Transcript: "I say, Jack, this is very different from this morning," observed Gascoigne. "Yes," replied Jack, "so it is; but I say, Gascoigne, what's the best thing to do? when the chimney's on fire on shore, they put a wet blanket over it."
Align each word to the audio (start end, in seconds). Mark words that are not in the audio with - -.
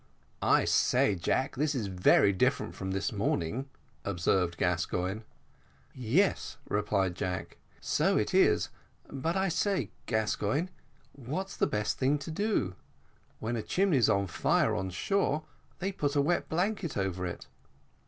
"I 0.41 0.65
say, 0.65 1.13
Jack, 1.13 1.55
this 1.57 1.75
is 1.75 1.85
very 1.85 2.33
different 2.33 2.73
from 2.73 2.89
this 2.89 3.11
morning," 3.11 3.69
observed 4.03 4.57
Gascoigne. 4.57 5.21
"Yes," 5.93 6.57
replied 6.67 7.13
Jack, 7.13 7.59
"so 7.79 8.17
it 8.17 8.33
is; 8.33 8.69
but 9.11 9.35
I 9.35 9.47
say, 9.47 9.91
Gascoigne, 10.07 10.69
what's 11.11 11.55
the 11.55 11.67
best 11.67 11.99
thing 11.99 12.17
to 12.17 12.31
do? 12.31 12.73
when 13.37 13.53
the 13.53 13.61
chimney's 13.61 14.09
on 14.09 14.25
fire 14.25 14.73
on 14.73 14.89
shore, 14.89 15.43
they 15.77 15.91
put 15.91 16.15
a 16.15 16.21
wet 16.23 16.49
blanket 16.49 16.97
over 16.97 17.27
it." 17.27 17.45